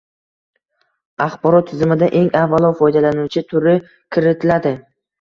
[1.25, 3.79] -Axborot tizimida eng avvalo foydalanuvchi turi
[4.17, 4.79] kirtiladi